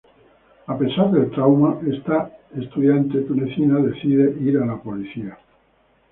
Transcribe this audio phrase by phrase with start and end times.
[0.65, 5.37] A pesar del trauma, esta estudiante tunecina decide ir a la policía.